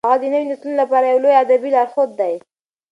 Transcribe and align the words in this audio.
هغه 0.09 0.17
د 0.21 0.23
نوو 0.33 0.49
نسلونو 0.49 0.79
لپاره 0.81 1.05
یو 1.07 1.21
لوی 1.23 1.35
ادبي 1.43 1.69
لارښود 1.75 2.09
دی. 2.19 2.33